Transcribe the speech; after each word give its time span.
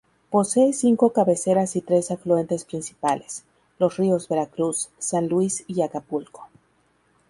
Posee 0.31 0.73
cinco 0.73 1.13
cabeceras 1.13 1.75
y 1.75 1.81
tres 1.81 2.09
afluentes 2.09 2.65
principales: 2.65 3.43
los 3.77 3.97
ríos 3.97 4.27
Veracruz, 4.27 4.89
San 4.97 5.27
Luis 5.29 5.63
y 5.67 5.83
Acapulco. 5.83 6.49